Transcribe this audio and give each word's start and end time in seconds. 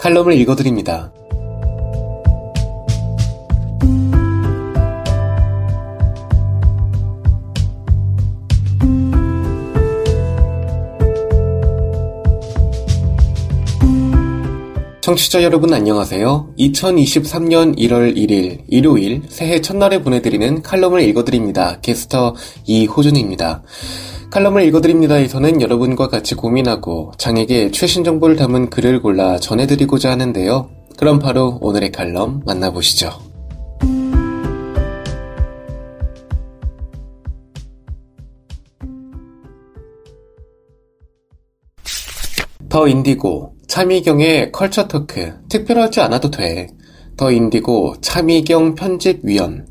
칼럼을 0.00 0.32
읽어드립니다. 0.32 1.12
청취자 15.02 15.42
여러분 15.42 15.74
안녕하세요. 15.74 16.54
2023년 16.58 17.76
1월 17.76 18.16
1일 18.16 18.62
일요일 18.68 19.22
새해 19.28 19.60
첫날에 19.60 20.02
보내드리는 20.02 20.62
칼럼을 20.62 21.02
읽어드립니다. 21.02 21.78
게스터 21.82 22.34
이호준입니다. 22.64 23.62
칼럼을 24.30 24.62
읽어드립니다에서는 24.66 25.60
여러분과 25.60 26.06
같이 26.06 26.36
고민하고 26.36 27.12
장에게 27.18 27.72
최신 27.72 28.04
정보를 28.04 28.36
담은 28.36 28.70
글을 28.70 29.02
골라 29.02 29.38
전해드리고자 29.38 30.08
하는데요. 30.12 30.70
그럼 30.96 31.18
바로 31.18 31.58
오늘의 31.60 31.90
칼럼 31.90 32.42
만나보시죠. 32.46 33.10
더 42.68 42.86
인디고, 42.86 43.56
차미경의 43.66 44.52
컬처 44.52 44.86
토크, 44.86 45.32
특별하지 45.48 46.02
않아도 46.02 46.30
돼. 46.30 46.68
더 47.16 47.32
인디고, 47.32 47.96
차미경 48.00 48.76
편집위원. 48.76 49.69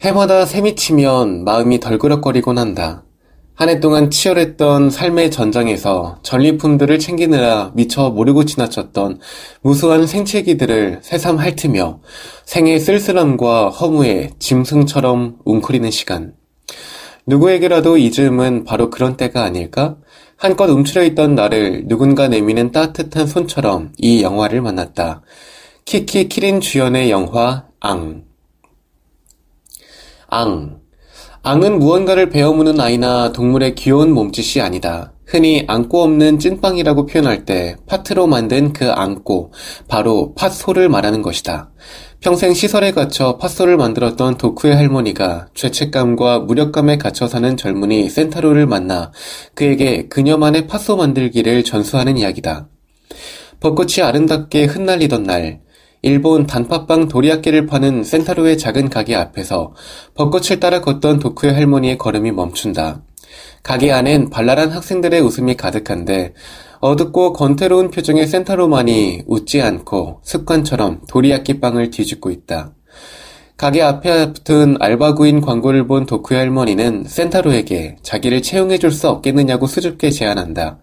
해마다 0.00 0.46
샘이 0.46 0.76
치면 0.76 1.44
마음이 1.44 1.80
덜그럭거리곤 1.80 2.58
한다. 2.58 3.04
한 3.54 3.68
해 3.68 3.80
동안 3.80 4.08
치열했던 4.08 4.90
삶의 4.90 5.32
전장에서 5.32 6.20
전리품들을 6.22 7.00
챙기느라 7.00 7.72
미처 7.74 8.08
모르고 8.10 8.44
지나쳤던 8.44 9.18
무수한 9.62 10.06
생채기들을 10.06 11.00
새삼 11.02 11.38
핥으며 11.38 11.98
생의 12.44 12.78
쓸쓸함과 12.78 13.70
허무에 13.70 14.30
짐승처럼 14.38 15.38
웅크리는 15.44 15.90
시간. 15.90 16.34
누구에게라도 17.26 17.96
이 17.98 18.12
즈음은 18.12 18.62
바로 18.62 18.90
그런 18.90 19.16
때가 19.16 19.42
아닐까? 19.42 19.96
한껏 20.36 20.70
움츠려 20.70 21.02
있던 21.06 21.34
나를 21.34 21.88
누군가 21.88 22.28
내미는 22.28 22.70
따뜻한 22.70 23.26
손처럼 23.26 23.90
이 23.98 24.22
영화를 24.22 24.62
만났다. 24.62 25.22
키키 25.84 26.28
키린 26.28 26.60
주연의 26.60 27.10
영화 27.10 27.64
앙. 27.80 28.27
앙. 30.30 30.80
앙은 31.42 31.78
무언가를 31.78 32.28
베어무는 32.28 32.78
아이나 32.80 33.32
동물의 33.32 33.74
귀여운 33.74 34.12
몸짓이 34.12 34.60
아니다. 34.60 35.14
흔히 35.24 35.64
안고 35.66 36.02
없는 36.02 36.38
찐빵이라고 36.38 37.06
표현할 37.06 37.46
때 37.46 37.76
파트로 37.86 38.26
만든 38.26 38.74
그 38.74 38.90
안고, 38.90 39.52
바로 39.88 40.34
팥소를 40.34 40.90
말하는 40.90 41.22
것이다. 41.22 41.70
평생 42.20 42.52
시설에 42.52 42.92
갇혀 42.92 43.38
팥소를 43.38 43.78
만들었던 43.78 44.36
도쿠의 44.36 44.76
할머니가 44.76 45.48
죄책감과 45.54 46.40
무력감에 46.40 46.98
갇혀 46.98 47.26
사는 47.26 47.56
젊은이 47.56 48.10
센타로를 48.10 48.66
만나 48.66 49.12
그에게 49.54 50.08
그녀만의 50.08 50.66
팥소 50.66 50.96
만들기를 50.96 51.64
전수하는 51.64 52.18
이야기다. 52.18 52.68
벚꽃이 53.60 54.02
아름답게 54.02 54.64
흩날리던 54.66 55.22
날, 55.22 55.60
일본 56.02 56.46
단팥빵 56.46 57.08
도리야끼를 57.08 57.66
파는 57.66 58.04
센타로의 58.04 58.56
작은 58.56 58.88
가게 58.88 59.16
앞에서 59.16 59.74
벚꽃을 60.14 60.60
따라 60.60 60.80
걷던 60.80 61.18
도쿠의 61.18 61.54
할머니의 61.54 61.98
걸음이 61.98 62.30
멈춘다. 62.30 63.02
가게 63.62 63.92
안엔 63.92 64.30
발랄한 64.30 64.70
학생들의 64.70 65.20
웃음이 65.20 65.56
가득한데 65.56 66.34
어둡고 66.80 67.32
건태로운 67.32 67.90
표정의 67.90 68.26
센타로만이 68.26 69.24
웃지 69.26 69.60
않고 69.60 70.20
습관처럼 70.22 71.00
도리야끼 71.08 71.60
빵을 71.60 71.90
뒤집고 71.90 72.30
있다. 72.30 72.72
가게 73.56 73.82
앞에 73.82 74.32
붙은 74.34 74.76
알바구인 74.78 75.40
광고를 75.40 75.88
본 75.88 76.06
도쿠의 76.06 76.38
할머니는 76.38 77.04
센타로에게 77.08 77.96
자기를 78.02 78.40
채용해줄 78.40 78.92
수 78.92 79.08
없겠느냐고 79.08 79.66
수줍게 79.66 80.10
제안한다. 80.10 80.78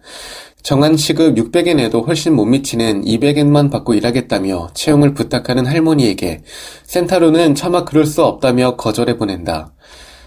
정한 0.66 0.96
시급 0.96 1.36
600엔에도 1.36 2.04
훨씬 2.08 2.34
못 2.34 2.44
미치는 2.44 3.04
200엔만 3.04 3.70
받고 3.70 3.94
일하겠다며 3.94 4.70
채용을 4.74 5.14
부탁하는 5.14 5.64
할머니에게 5.64 6.42
센타로는 6.86 7.54
차마 7.54 7.84
그럴 7.84 8.04
수 8.04 8.24
없다며 8.24 8.74
거절해 8.74 9.16
보낸다. 9.16 9.72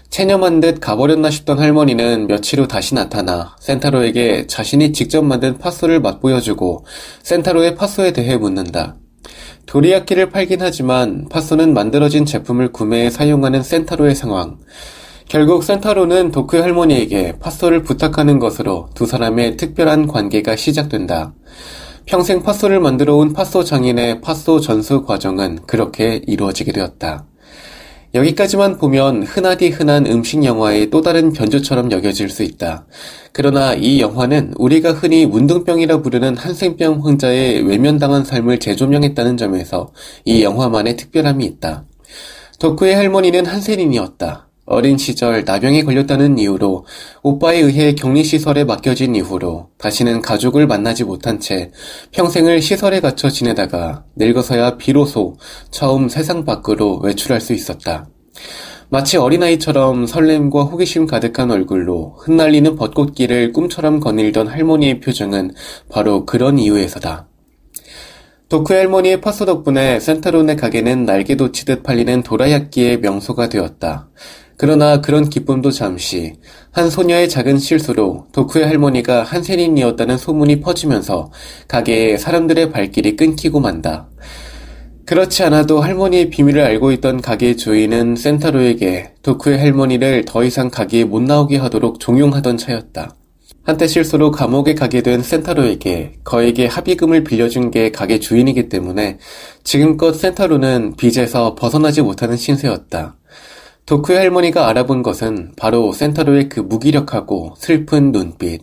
체념한 0.08 0.60
듯 0.60 0.80
가버렸나 0.80 1.28
싶던 1.28 1.58
할머니는 1.58 2.26
며칠 2.26 2.58
후 2.58 2.66
다시 2.66 2.94
나타나 2.94 3.54
센타로에게 3.60 4.46
자신이 4.46 4.94
직접 4.94 5.22
만든 5.22 5.58
팥소를 5.58 6.00
맛보여주고 6.00 6.86
센타로의 7.22 7.74
팥소에 7.74 8.14
대해 8.14 8.38
묻는다. 8.38 8.96
도리야끼를 9.66 10.30
팔긴 10.30 10.62
하지만 10.62 11.28
팥소는 11.28 11.74
만들어진 11.74 12.24
제품을 12.24 12.72
구매해 12.72 13.10
사용하는 13.10 13.62
센타로의 13.62 14.14
상황. 14.14 14.56
결국 15.30 15.62
센타로는 15.62 16.32
도쿠의 16.32 16.60
할머니에게 16.60 17.34
팥소를 17.38 17.84
부탁하는 17.84 18.40
것으로 18.40 18.88
두 18.94 19.06
사람의 19.06 19.56
특별한 19.56 20.08
관계가 20.08 20.56
시작된다. 20.56 21.34
평생 22.04 22.42
팥소를 22.42 22.80
만들어 22.80 23.14
온 23.14 23.32
팥소 23.32 23.62
장인의 23.62 24.22
팥소 24.22 24.58
전수 24.58 25.04
과정은 25.04 25.60
그렇게 25.68 26.20
이루어지게 26.26 26.72
되었다. 26.72 27.26
여기까지만 28.12 28.78
보면 28.78 29.22
흔하디 29.22 29.68
흔한 29.68 30.04
음식 30.06 30.42
영화의 30.42 30.90
또 30.90 31.00
다른 31.00 31.32
변주처럼 31.32 31.92
여겨질 31.92 32.28
수 32.28 32.42
있다. 32.42 32.86
그러나 33.30 33.74
이 33.74 34.00
영화는 34.00 34.54
우리가 34.56 34.94
흔히 34.94 35.26
문둥병이라 35.26 36.02
부르는 36.02 36.36
한생병 36.36 37.06
환자의 37.06 37.62
외면당한 37.68 38.24
삶을 38.24 38.58
재조명했다는 38.58 39.36
점에서 39.36 39.92
이 40.24 40.42
영화만의 40.42 40.96
특별함이 40.96 41.44
있다. 41.44 41.84
덕후의 42.58 42.96
할머니는 42.96 43.46
한센인이었다. 43.46 44.49
어린 44.70 44.98
시절 44.98 45.42
나병에 45.44 45.82
걸렸다는 45.82 46.38
이유로 46.38 46.86
오빠에 47.24 47.58
의해 47.58 47.92
격리시설에 47.96 48.62
맡겨진 48.62 49.16
이후로 49.16 49.70
다시는 49.78 50.22
가족을 50.22 50.68
만나지 50.68 51.02
못한 51.02 51.40
채 51.40 51.72
평생을 52.12 52.62
시설에 52.62 53.00
갇혀 53.00 53.30
지내다가 53.30 54.04
늙어서야 54.14 54.76
비로소 54.76 55.36
처음 55.72 56.08
세상 56.08 56.44
밖으로 56.44 57.00
외출할 57.00 57.40
수 57.40 57.52
있었다. 57.52 58.08
마치 58.90 59.16
어린아이처럼 59.16 60.06
설렘과 60.06 60.62
호기심 60.62 61.08
가득한 61.08 61.50
얼굴로 61.50 62.18
흩날리는 62.20 62.76
벚꽃길을 62.76 63.52
꿈처럼 63.52 63.98
거닐던 63.98 64.46
할머니의 64.46 65.00
표정은 65.00 65.50
바로 65.88 66.24
그런 66.24 66.60
이유에서다. 66.60 67.26
도쿠 68.48 68.74
할머니의 68.74 69.20
파소 69.20 69.46
덕분에 69.46 69.98
센타론의 70.00 70.56
가게는 70.56 71.04
날개 71.04 71.36
돋치듯 71.36 71.84
팔리는 71.84 72.22
도라야끼의 72.22 72.98
명소가 72.98 73.48
되었다. 73.48 74.08
그러나 74.60 75.00
그런 75.00 75.30
기쁨도 75.30 75.70
잠시 75.70 76.34
한 76.70 76.90
소녀의 76.90 77.30
작은 77.30 77.56
실수로 77.56 78.26
도쿠의 78.32 78.66
할머니가 78.66 79.22
한센인이었다는 79.22 80.18
소문이 80.18 80.60
퍼지면서 80.60 81.32
가게에 81.66 82.18
사람들의 82.18 82.70
발길이 82.70 83.16
끊기고 83.16 83.58
만다. 83.60 84.10
그렇지 85.06 85.44
않아도 85.44 85.80
할머니의 85.80 86.28
비밀을 86.28 86.60
알고 86.60 86.92
있던 86.92 87.22
가게 87.22 87.56
주인은 87.56 88.16
센타로에게 88.16 89.14
도쿠의 89.22 89.58
할머니를 89.58 90.26
더 90.26 90.44
이상 90.44 90.68
가게에 90.68 91.04
못 91.04 91.22
나오게 91.22 91.56
하도록 91.56 91.98
종용하던 91.98 92.58
차였다. 92.58 93.14
한때 93.62 93.86
실수로 93.86 94.30
감옥에 94.30 94.74
가게 94.74 95.00
된 95.00 95.22
센타로에게 95.22 96.16
거액의 96.22 96.68
합의금을 96.68 97.24
빌려준 97.24 97.70
게 97.70 97.90
가게 97.90 98.20
주인이기 98.20 98.68
때문에 98.68 99.16
지금껏 99.64 100.12
센타로는 100.12 100.96
빚에서 100.98 101.54
벗어나지 101.54 102.02
못하는 102.02 102.36
신세였다. 102.36 103.16
도쿠의 103.90 104.20
할머니가 104.20 104.68
알아본 104.68 105.02
것은 105.02 105.50
바로 105.56 105.90
센타로의 105.90 106.48
그 106.48 106.60
무기력하고 106.60 107.54
슬픈 107.58 108.12
눈빛. 108.12 108.62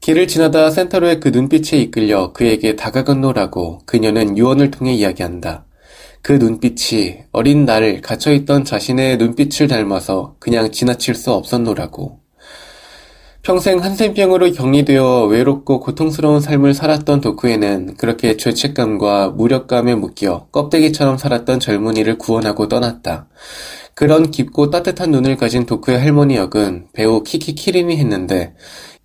길을 0.00 0.28
지나다 0.28 0.70
센타로의 0.70 1.18
그 1.18 1.30
눈빛에 1.30 1.76
이끌려 1.78 2.32
그에게 2.32 2.76
다가건노라고 2.76 3.80
그녀는 3.84 4.38
유언을 4.38 4.70
통해 4.70 4.94
이야기한다. 4.94 5.64
그 6.22 6.34
눈빛이 6.34 7.24
어린 7.32 7.64
나를 7.64 8.00
갇혀있던 8.00 8.64
자신의 8.64 9.16
눈빛을 9.16 9.66
닮아서 9.66 10.36
그냥 10.38 10.70
지나칠 10.70 11.16
수 11.16 11.32
없었노라고. 11.32 12.20
평생 13.42 13.82
한센병으로 13.82 14.52
격리되어 14.52 15.24
외롭고 15.24 15.80
고통스러운 15.80 16.40
삶을 16.40 16.74
살았던 16.74 17.22
도쿠에는 17.22 17.96
그렇게 17.96 18.36
죄책감과 18.36 19.30
무력감에 19.30 19.96
묶여 19.96 20.46
껍데기처럼 20.52 21.18
살았던 21.18 21.58
젊은이를 21.58 22.18
구원하고 22.18 22.68
떠났다. 22.68 23.26
그런 23.98 24.30
깊고 24.30 24.70
따뜻한 24.70 25.10
눈을 25.10 25.36
가진 25.36 25.66
도쿠의 25.66 25.98
할머니 25.98 26.36
역은 26.36 26.86
배우 26.92 27.24
키키 27.24 27.56
키린이 27.56 27.96
했는데 27.96 28.54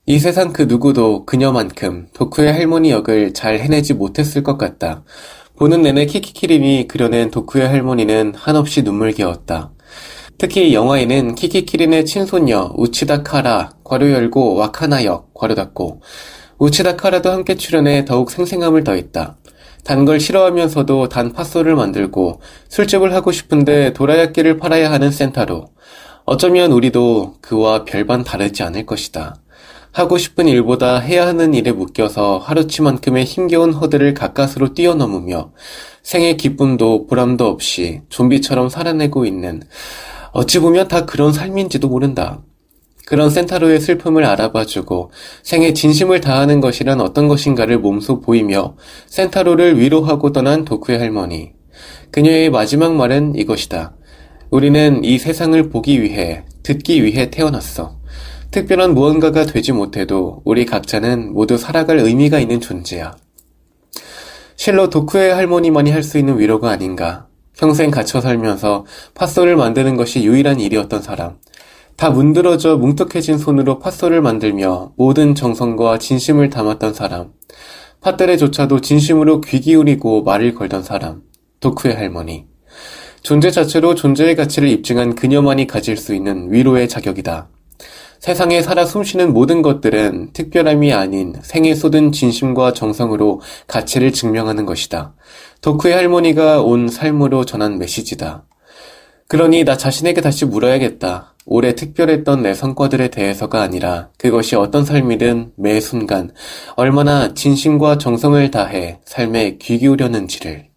이 0.05 0.19
세상 0.19 0.53
그 0.53 0.61
누구도 0.61 1.25
그녀만큼 1.25 2.09
도쿠의 2.13 2.53
할머니 2.53 2.91
역을 2.91 3.33
잘 3.33 3.57
해내지 3.57 3.95
못했을 3.95 4.43
것 4.43 4.59
같다. 4.59 5.03
보는 5.57 5.81
내내 5.81 6.05
키키키린이 6.05 6.87
그려낸 6.87 7.31
도쿠의 7.31 7.67
할머니는 7.69 8.35
한없이 8.35 8.83
눈물겨웠다. 8.83 9.71
특히 10.37 10.75
영화에는 10.75 11.33
키키키린의 11.33 12.05
친손녀 12.05 12.71
우치다 12.77 13.23
카라 13.23 13.71
괄호 13.83 14.11
열고 14.11 14.53
와카나 14.53 15.05
역 15.05 15.33
괄호 15.33 15.55
닫고 15.55 16.01
우치다 16.59 16.97
카라도 16.97 17.31
함께 17.31 17.55
출연해 17.55 18.05
더욱 18.05 18.29
생생함을 18.29 18.83
더했다. 18.83 19.37
단 19.83 20.05
걸 20.05 20.19
싫어하면서도 20.19 21.09
단 21.09 21.33
팥소를 21.33 21.75
만들고 21.75 22.41
술집을 22.69 23.13
하고 23.13 23.31
싶은데 23.31 23.93
도라야끼를 23.93 24.57
팔아야 24.57 24.91
하는 24.91 25.11
센타로 25.11 25.65
어쩌면 26.25 26.71
우리도 26.71 27.35
그와 27.41 27.83
별반 27.83 28.23
다르지 28.23 28.63
않을 28.63 28.85
것이다. 28.85 29.35
하고 29.91 30.17
싶은 30.17 30.47
일보다 30.47 30.99
해야 30.99 31.27
하는 31.27 31.53
일에 31.53 31.71
묶여서 31.71 32.39
하루치만큼의 32.39 33.25
힘겨운 33.25 33.73
허들을 33.73 34.13
가까스로 34.15 34.73
뛰어넘으며 34.73 35.51
생의 36.01 36.37
기쁨도 36.37 37.05
보람도 37.05 37.45
없이 37.45 38.01
좀비처럼 38.09 38.69
살아내고 38.69 39.25
있는 39.25 39.61
어찌 40.31 40.59
보면 40.59 40.87
다 40.87 41.05
그런 41.05 41.31
삶인지도 41.31 41.89
모른다. 41.89 42.41
그런 43.05 43.29
센타로의 43.29 43.79
슬픔을 43.81 44.23
알아봐주고 44.25 45.11
생에 45.43 45.73
진심을 45.73 46.21
다하는 46.21 46.61
것이란 46.61 47.01
어떤 47.01 47.27
것인가를 47.27 47.79
몸소 47.79 48.21
보이며 48.21 48.75
센타로를 49.07 49.79
위로하고 49.79 50.31
떠난 50.31 50.63
도쿠의 50.63 50.99
할머니. 50.99 51.51
그녀의 52.11 52.49
마지막 52.49 52.93
말은 52.95 53.35
이것이다. 53.35 53.95
우리는 54.49 55.03
이 55.03 55.17
세상을 55.17 55.69
보기 55.69 56.01
위해, 56.01 56.43
듣기 56.61 57.03
위해 57.03 57.29
태어났어. 57.29 57.97
특별한 58.51 58.93
무언가가 58.93 59.45
되지 59.45 59.71
못해도 59.71 60.43
우리 60.45 60.65
각자는 60.65 61.33
모두 61.33 61.57
살아갈 61.57 61.97
의미가 61.97 62.39
있는 62.39 62.61
존재야. 62.61 63.15
실로 64.55 64.89
도쿠의 64.89 65.33
할머니만이 65.33 65.89
할 65.91 66.03
수 66.03 66.19
있는 66.19 66.39
위로가 66.39 66.69
아닌가. 66.69 67.27
평생 67.57 67.91
갇혀 67.91 68.21
살면서 68.21 68.85
팥소를 69.15 69.55
만드는 69.55 69.97
것이 69.97 70.23
유일한 70.23 70.59
일이었던 70.59 71.01
사람. 71.01 71.37
다 71.95 72.09
문드러져 72.09 72.77
뭉툭해진 72.77 73.37
손으로 73.37 73.79
팥소를 73.79 74.21
만들며 74.21 74.93
모든 74.97 75.35
정성과 75.35 75.99
진심을 75.99 76.49
담았던 76.49 76.93
사람. 76.93 77.31
팥들에조차도 78.01 78.81
진심으로 78.81 79.41
귀 79.41 79.61
기울이고 79.61 80.23
말을 80.23 80.55
걸던 80.55 80.83
사람. 80.83 81.21
도쿠의 81.59 81.95
할머니. 81.95 82.45
존재 83.21 83.51
자체로 83.51 83.95
존재의 83.95 84.35
가치를 84.35 84.67
입증한 84.67 85.15
그녀만이 85.15 85.67
가질 85.67 85.95
수 85.95 86.13
있는 86.13 86.51
위로의 86.51 86.89
자격이다. 86.89 87.47
세상에 88.19 88.61
살아 88.61 88.85
숨쉬는 88.85 89.33
모든 89.33 89.61
것들은 89.61 90.31
특별함이 90.33 90.93
아닌 90.93 91.35
생에 91.41 91.75
쏟은 91.75 92.11
진심과 92.11 92.73
정성으로 92.73 93.41
가치를 93.67 94.11
증명하는 94.11 94.65
것이다. 94.65 95.13
덕후의 95.61 95.93
할머니가 95.93 96.61
온 96.61 96.87
삶으로 96.87 97.45
전한 97.45 97.79
메시지다. 97.79 98.45
그러니 99.27 99.63
나 99.63 99.77
자신에게 99.77 100.21
다시 100.21 100.45
물어야겠다. 100.45 101.32
올해 101.45 101.75
특별했던 101.75 102.41
내 102.41 102.53
성과들에 102.53 103.09
대해서가 103.09 103.61
아니라 103.61 104.09
그것이 104.17 104.55
어떤 104.55 104.85
삶이든 104.85 105.53
매 105.57 105.79
순간 105.79 106.31
얼마나 106.75 107.33
진심과 107.33 107.97
정성을 107.97 108.49
다해 108.51 108.99
삶에 109.05 109.57
귀 109.59 109.77
기울였는지를. 109.77 110.67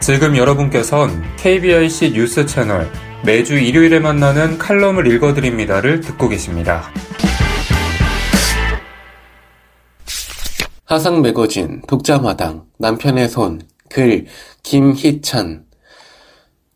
지금 0.00 0.36
여러분께선 0.36 1.22
KBIC 1.36 2.12
뉴스 2.12 2.46
채널 2.46 2.90
매주 3.24 3.58
일요일에 3.58 4.00
만나는 4.00 4.56
칼럼을 4.58 5.06
읽어드립니다를 5.06 6.00
듣고 6.00 6.28
계십니다. 6.28 6.90
하상 10.86 11.22
매거진, 11.22 11.82
독자마당, 11.86 12.64
남편의 12.78 13.28
손, 13.28 13.60
글, 13.88 14.26
김희찬. 14.64 15.69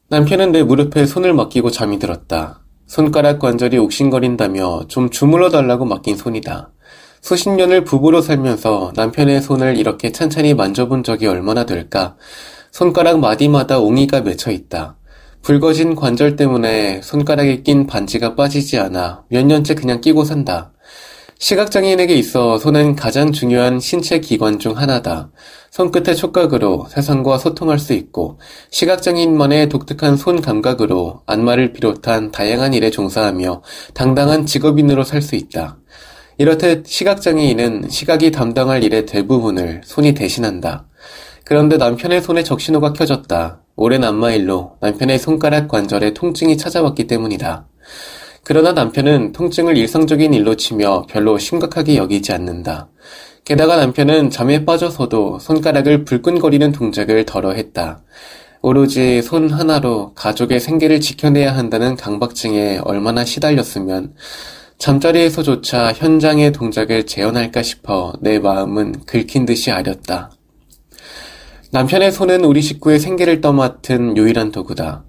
남편은 0.08 0.52
내 0.52 0.62
무릎에 0.62 1.06
손을 1.06 1.32
맡기고 1.32 1.70
잠이 1.70 1.98
들었다. 1.98 2.60
손가락 2.86 3.38
관절이 3.38 3.78
옥신거린다며 3.78 4.82
좀 4.88 5.08
주물러 5.08 5.48
달라고 5.48 5.86
맡긴 5.86 6.16
손이다. 6.16 6.72
수십 7.22 7.48
년을 7.48 7.84
부부로 7.84 8.20
살면서 8.20 8.92
남편의 8.94 9.40
손을 9.40 9.78
이렇게 9.78 10.12
찬찬히 10.12 10.52
만져본 10.52 11.04
적이 11.04 11.28
얼마나 11.28 11.64
될까? 11.64 12.16
손가락 12.70 13.18
마디마다 13.18 13.78
옹이가 13.78 14.20
맺혀 14.20 14.50
있다. 14.50 14.98
붉어진 15.40 15.94
관절 15.94 16.36
때문에 16.36 17.00
손가락에 17.00 17.62
낀 17.62 17.86
반지가 17.86 18.34
빠지지 18.34 18.78
않아 18.78 19.24
몇 19.30 19.46
년째 19.46 19.74
그냥 19.74 20.02
끼고 20.02 20.24
산다. 20.24 20.73
시각장애인에게 21.44 22.14
있어 22.14 22.58
손은 22.58 22.96
가장 22.96 23.30
중요한 23.30 23.78
신체 23.78 24.18
기관 24.18 24.58
중 24.58 24.78
하나다. 24.78 25.30
손끝의 25.72 26.16
촉각으로 26.16 26.86
세상과 26.88 27.36
소통할 27.36 27.78
수 27.78 27.92
있고 27.92 28.40
시각장애인만의 28.70 29.68
독특한 29.68 30.16
손 30.16 30.40
감각으로 30.40 31.20
안마를 31.26 31.74
비롯한 31.74 32.30
다양한 32.30 32.72
일에 32.72 32.90
종사하며 32.90 33.62
당당한 33.92 34.46
직업인으로 34.46 35.04
살 35.04 35.20
수 35.20 35.36
있다. 35.36 35.76
이렇듯 36.38 36.86
시각장애인은 36.86 37.90
시각이 37.90 38.30
담당할 38.30 38.82
일의 38.82 39.04
대부분을 39.04 39.82
손이 39.84 40.14
대신한다. 40.14 40.86
그런데 41.44 41.76
남편의 41.76 42.22
손에 42.22 42.42
적신호가 42.42 42.94
켜졌다. 42.94 43.60
오랜 43.76 44.02
안마일로 44.02 44.78
남편의 44.80 45.18
손가락 45.18 45.68
관절에 45.68 46.14
통증이 46.14 46.56
찾아왔기 46.56 47.06
때문이다. 47.06 47.68
그러나 48.44 48.72
남편은 48.72 49.32
통증을 49.32 49.78
일상적인 49.78 50.34
일로 50.34 50.54
치며 50.54 51.06
별로 51.08 51.38
심각하게 51.38 51.96
여기지 51.96 52.32
않는다. 52.32 52.90
게다가 53.44 53.76
남편은 53.76 54.28
잠에 54.28 54.66
빠져서도 54.66 55.38
손가락을 55.38 56.04
불끈거리는 56.04 56.72
동작을 56.72 57.24
덜어 57.24 57.52
했다. 57.52 58.02
오로지 58.60 59.22
손 59.22 59.50
하나로 59.50 60.12
가족의 60.14 60.60
생계를 60.60 61.00
지켜내야 61.00 61.56
한다는 61.56 61.96
강박증에 61.96 62.80
얼마나 62.84 63.24
시달렸으면 63.24 64.14
잠자리에서조차 64.76 65.92
현장의 65.92 66.52
동작을 66.52 67.06
재현할까 67.06 67.62
싶어 67.62 68.12
내 68.20 68.38
마음은 68.38 69.04
긁힌 69.06 69.46
듯이 69.46 69.70
아렸다. 69.70 70.32
남편의 71.70 72.12
손은 72.12 72.44
우리 72.44 72.60
식구의 72.60 73.00
생계를 73.00 73.40
떠맡은 73.40 74.18
유일한 74.18 74.52
도구다. 74.52 75.04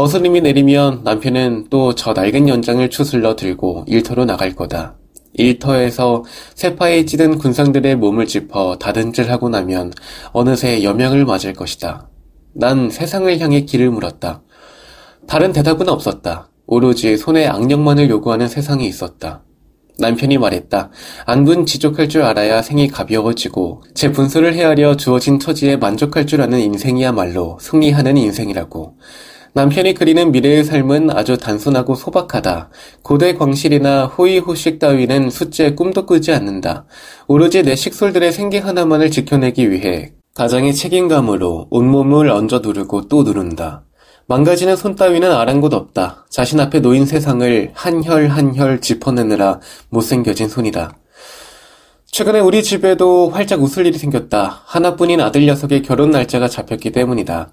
어스름이 0.00 0.42
내리면 0.42 1.00
남편은 1.02 1.70
또 1.70 1.92
저 1.92 2.12
낡은 2.12 2.48
연장을 2.48 2.88
추슬러 2.88 3.34
들고 3.34 3.84
일터로 3.88 4.26
나갈 4.26 4.54
거다. 4.54 4.94
일터에서 5.32 6.22
세파에 6.54 7.04
찌든 7.04 7.36
군상들의 7.36 7.96
몸을 7.96 8.26
짚어 8.26 8.76
다듬질하고 8.78 9.48
나면 9.48 9.92
어느새 10.30 10.84
여명을 10.84 11.24
맞을 11.24 11.52
것이다. 11.52 12.08
난 12.54 12.90
세상을 12.90 13.40
향해 13.40 13.62
길을 13.62 13.90
물었다. 13.90 14.42
다른 15.26 15.52
대답은 15.52 15.88
없었다. 15.88 16.48
오로지 16.68 17.16
손의 17.16 17.48
악력만을 17.48 18.08
요구하는 18.08 18.46
세상이 18.46 18.86
있었다. 18.86 19.42
남편이 19.98 20.38
말했다. 20.38 20.90
안분 21.26 21.66
지족할 21.66 22.08
줄 22.08 22.22
알아야 22.22 22.62
생이 22.62 22.86
가벼워지고 22.86 23.82
제 23.94 24.12
분수를 24.12 24.54
헤아려 24.54 24.96
주어진 24.96 25.40
처지에 25.40 25.76
만족할 25.76 26.28
줄 26.28 26.40
아는 26.40 26.60
인생이야말로 26.60 27.58
승리하는 27.60 28.16
인생이라고. 28.16 28.96
남편이 29.58 29.94
그리는 29.94 30.30
미래의 30.30 30.62
삶은 30.62 31.10
아주 31.10 31.36
단순하고 31.36 31.96
소박하다. 31.96 32.70
고대 33.02 33.34
광실이나 33.34 34.06
호의호식 34.06 34.78
따위는 34.78 35.30
숫자에 35.30 35.74
꿈도 35.74 36.06
꾸지 36.06 36.30
않는다. 36.32 36.84
오로지 37.26 37.64
내 37.64 37.74
식솔들의 37.74 38.30
생계 38.30 38.58
하나만을 38.58 39.10
지켜내기 39.10 39.68
위해 39.72 40.12
가장의 40.36 40.74
책임감으로 40.74 41.66
온몸을 41.70 42.30
얹어 42.30 42.60
누르고 42.60 43.08
또 43.08 43.24
누른다. 43.24 43.82
망가지는 44.28 44.76
손 44.76 44.94
따위는 44.94 45.32
아랑곳 45.32 45.74
없다. 45.74 46.26
자신 46.30 46.60
앞에 46.60 46.78
놓인 46.78 47.04
세상을 47.04 47.72
한 47.74 48.04
혈 48.04 48.30
한 48.30 48.54
혈 48.54 48.80
짚어내느라 48.80 49.58
못생겨진 49.88 50.48
손이다. 50.48 50.96
최근에 52.12 52.38
우리 52.38 52.62
집에도 52.62 53.28
활짝 53.30 53.60
웃을 53.60 53.86
일이 53.86 53.98
생겼다. 53.98 54.62
하나뿐인 54.66 55.20
아들 55.20 55.44
녀석의 55.46 55.82
결혼 55.82 56.12
날짜가 56.12 56.46
잡혔기 56.46 56.92
때문이다. 56.92 57.50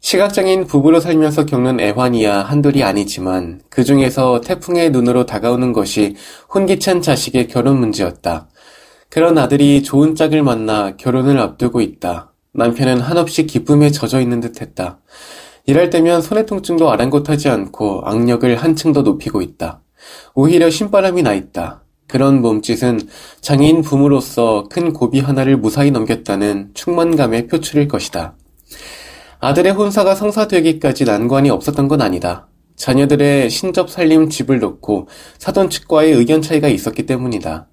시각장애인 0.00 0.66
부부로 0.66 0.98
살면서 0.98 1.44
겪는 1.44 1.78
애환이야 1.78 2.40
한둘이 2.42 2.82
아니지만 2.82 3.60
그 3.68 3.84
중에서 3.84 4.40
태풍의 4.40 4.90
눈으로 4.90 5.26
다가오는 5.26 5.72
것이 5.72 6.16
혼기찬 6.52 7.02
자식의 7.02 7.48
결혼 7.48 7.78
문제였다. 7.78 8.48
그런 9.10 9.36
아들이 9.36 9.82
좋은 9.82 10.14
짝을 10.14 10.42
만나 10.42 10.96
결혼을 10.96 11.38
앞두고 11.38 11.82
있다. 11.82 12.32
남편은 12.52 13.00
한없이 13.00 13.46
기쁨에 13.46 13.90
젖어 13.90 14.20
있는 14.20 14.40
듯 14.40 14.62
했다. 14.62 15.00
일할 15.66 15.90
때면 15.90 16.22
손의 16.22 16.46
통증도 16.46 16.90
아랑곳하지 16.90 17.50
않고 17.50 18.02
악력을 18.04 18.56
한층 18.56 18.92
더 18.92 19.02
높이고 19.02 19.42
있다. 19.42 19.82
오히려 20.34 20.70
신바람이 20.70 21.22
나 21.22 21.34
있다. 21.34 21.84
그런 22.08 22.40
몸짓은 22.40 23.00
장애인 23.40 23.82
부모로서 23.82 24.64
큰 24.70 24.92
고비 24.92 25.20
하나를 25.20 25.58
무사히 25.58 25.90
넘겼다는 25.90 26.70
충만감의 26.74 27.46
표출일 27.46 27.86
것이다. 27.86 28.34
아들의 29.40 29.72
혼사가 29.72 30.14
성사되기까지 30.14 31.06
난관이 31.06 31.48
없었던 31.48 31.88
건 31.88 32.02
아니다. 32.02 32.46
자녀들의 32.76 33.48
신접 33.48 33.90
살림 33.90 34.28
집을 34.28 34.58
놓고 34.58 35.08
사돈 35.38 35.70
측과의 35.70 36.12
의견 36.12 36.42
차이가 36.42 36.68
있었기 36.68 37.06
때문이다. 37.06 37.66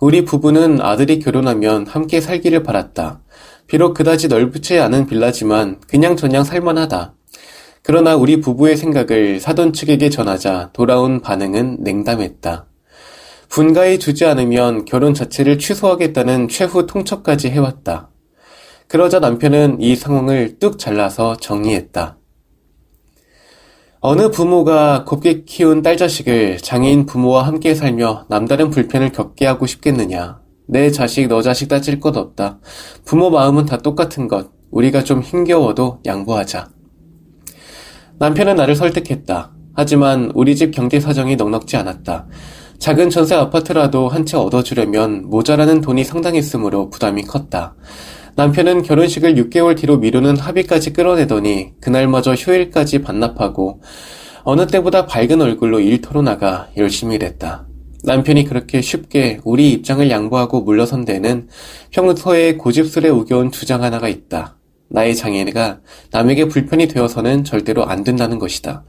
우리 0.00 0.24
부부는 0.24 0.80
아들이 0.80 1.20
결혼하면 1.20 1.86
함께 1.86 2.20
살기를 2.20 2.64
바랐다. 2.64 3.20
비록 3.68 3.94
그다지 3.94 4.26
넓지 4.26 4.80
않은 4.80 5.06
빌라지만 5.06 5.80
그냥 5.88 6.16
저냥 6.16 6.42
살만하다. 6.42 7.14
그러나 7.84 8.16
우리 8.16 8.40
부부의 8.40 8.76
생각을 8.76 9.38
사돈 9.38 9.72
측에게 9.72 10.10
전하자 10.10 10.70
돌아온 10.72 11.20
반응은 11.20 11.78
냉담했다. 11.80 12.66
분가에 13.48 13.98
주지 13.98 14.24
않으면 14.24 14.84
결혼 14.86 15.14
자체를 15.14 15.58
취소하겠다는 15.58 16.48
최후 16.48 16.86
통첩까지 16.86 17.50
해왔다. 17.50 18.11
그러자 18.92 19.20
남편은 19.20 19.80
이 19.80 19.96
상황을 19.96 20.58
뚝 20.58 20.78
잘라서 20.78 21.38
정리했다. 21.38 22.18
어느 24.00 24.30
부모가 24.30 25.06
곱게 25.06 25.44
키운 25.44 25.80
딸 25.80 25.96
자식을 25.96 26.58
장애인 26.58 27.06
부모와 27.06 27.46
함께 27.46 27.74
살며 27.74 28.26
남다른 28.28 28.68
불편을 28.68 29.12
겪게 29.12 29.46
하고 29.46 29.64
싶겠느냐. 29.64 30.42
내 30.68 30.90
자식, 30.90 31.26
너 31.28 31.40
자식 31.40 31.68
따질 31.68 32.00
것 32.00 32.14
없다. 32.18 32.60
부모 33.06 33.30
마음은 33.30 33.64
다 33.64 33.78
똑같은 33.78 34.28
것. 34.28 34.50
우리가 34.70 35.04
좀 35.04 35.22
힘겨워도 35.22 36.00
양보하자. 36.04 36.68
남편은 38.18 38.56
나를 38.56 38.76
설득했다. 38.76 39.54
하지만 39.74 40.30
우리 40.34 40.54
집 40.54 40.70
경제 40.70 41.00
사정이 41.00 41.36
넉넉지 41.36 41.78
않았다. 41.78 42.26
작은 42.78 43.08
전세 43.08 43.36
아파트라도 43.36 44.08
한 44.08 44.26
채 44.26 44.36
얻어주려면 44.36 45.30
모자라는 45.30 45.80
돈이 45.80 46.04
상당했으므로 46.04 46.90
부담이 46.90 47.22
컸다. 47.22 47.74
남편은 48.34 48.82
결혼식을 48.82 49.34
6개월 49.34 49.76
뒤로 49.76 49.98
미루는 49.98 50.38
합의까지 50.38 50.94
끌어내더니 50.94 51.72
그날마저 51.80 52.32
휴일까지 52.32 53.02
반납하고 53.02 53.82
어느 54.44 54.66
때보다 54.66 55.06
밝은 55.06 55.40
얼굴로 55.40 55.80
일터로 55.80 56.22
나가 56.22 56.68
열심히 56.78 57.16
일했다. 57.16 57.66
남편이 58.04 58.44
그렇게 58.44 58.80
쉽게 58.80 59.40
우리 59.44 59.70
입장을 59.72 60.10
양보하고 60.10 60.62
물러선 60.62 61.04
데는 61.04 61.48
평소에 61.90 62.56
고집스레 62.56 63.10
우겨온 63.10 63.52
주장 63.52 63.82
하나가 63.82 64.08
있다. 64.08 64.56
나의 64.88 65.14
장애가 65.14 65.80
남에게 66.10 66.46
불편이 66.46 66.88
되어서는 66.88 67.44
절대로 67.44 67.84
안 67.84 68.02
된다는 68.02 68.38
것이다. 68.38 68.84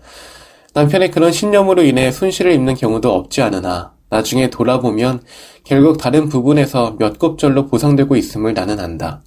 남편의 0.74 1.12
그런 1.12 1.32
신념으로 1.32 1.84
인해 1.84 2.12
손실을 2.12 2.54
입는 2.54 2.76
경우도 2.76 3.14
없지 3.14 3.42
않으나 3.42 3.94
나중에 4.10 4.50
돌아보면 4.50 5.22
결국 5.64 5.98
다른 5.98 6.30
부분에서 6.30 6.96
몇 6.98 7.20
곱절로 7.20 7.68
보상되고 7.68 8.16
있음을 8.16 8.54
나는 8.54 8.80
안다. 8.80 9.22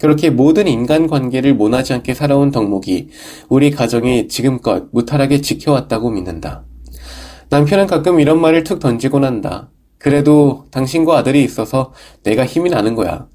그렇게 0.00 0.30
모든 0.30 0.66
인간관계를 0.66 1.54
모나지 1.54 1.92
않게 1.92 2.14
살아온 2.14 2.50
덕목이 2.50 3.10
우리 3.50 3.70
가정이 3.70 4.28
지금껏 4.28 4.86
무탈하게 4.92 5.42
지켜왔다고 5.42 6.10
믿는다. 6.10 6.64
남편은 7.50 7.86
가끔 7.86 8.18
이런 8.18 8.40
말을 8.40 8.64
툭 8.64 8.78
던지고 8.80 9.18
난다. 9.18 9.68
그래도 9.98 10.64
당신과 10.70 11.18
아들이 11.18 11.44
있어서 11.44 11.92
내가 12.22 12.46
힘이 12.46 12.70
나는 12.70 12.94
거야. 12.94 13.26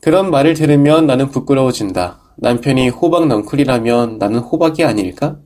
그런 0.00 0.30
말을 0.30 0.54
들으면 0.54 1.06
나는 1.06 1.28
부끄러워진다. 1.28 2.20
남편이 2.36 2.90
호박 2.90 3.26
넝쿨이라면 3.26 4.18
나는 4.18 4.38
호박이 4.38 4.84
아닐까? 4.84 5.38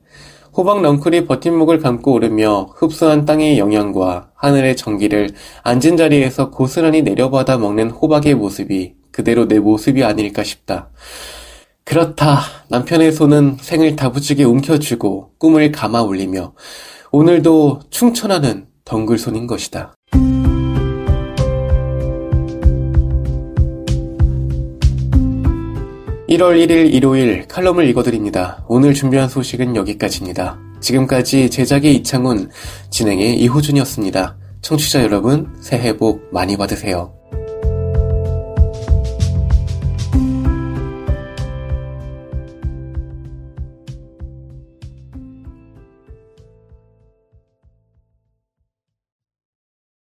호박 0.55 0.81
넝쿨이 0.81 1.25
버팀목을 1.25 1.79
감고 1.79 2.13
오르며 2.13 2.67
흡수한 2.75 3.25
땅의 3.25 3.57
영양과 3.57 4.29
하늘의 4.35 4.75
전기를 4.75 5.29
앉은 5.63 5.97
자리에서 5.97 6.51
고스란히 6.51 7.01
내려받아 7.01 7.57
먹는 7.57 7.89
호박의 7.89 8.35
모습이 8.35 9.00
그대로 9.11 9.47
내 9.47 9.59
모습이 9.59 10.03
아닐까 10.03 10.43
싶다. 10.43 10.89
그렇다. 11.83 12.41
남편의 12.69 13.11
손은 13.11 13.57
생을 13.59 13.95
다부지게 13.95 14.43
움켜쥐고 14.43 15.33
꿈을 15.37 15.71
감아 15.71 16.01
올리며 16.01 16.53
오늘도 17.11 17.81
충천하는 17.89 18.67
덩글손인 18.85 19.47
것이다. 19.47 19.93
1월 26.31 26.65
1일 26.65 26.93
일요일 26.93 27.45
칼럼을 27.49 27.89
읽어드립니다. 27.89 28.63
오늘 28.69 28.93
준비한 28.93 29.27
소식은 29.27 29.75
여기까지입니다. 29.75 30.57
지금까지 30.79 31.49
제작의 31.49 31.93
이창훈, 31.95 32.49
진행의 32.89 33.37
이호준이었습니다. 33.41 34.37
청취자 34.61 35.03
여러분, 35.03 35.53
새해 35.59 35.97
복 35.97 36.29
많이 36.31 36.55
받으세요. 36.55 37.13